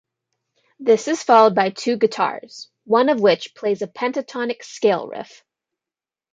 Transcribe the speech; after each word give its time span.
This 0.79 1.07
is 1.07 1.21
followed 1.21 1.53
by 1.53 1.69
two 1.69 1.95
guitars, 1.95 2.71
one 2.85 3.07
of 3.09 3.21
which 3.21 3.53
plays 3.53 3.83
a 3.83 3.87
pentatonic 3.87 4.63
scale 4.63 5.05
riff. 5.07 5.45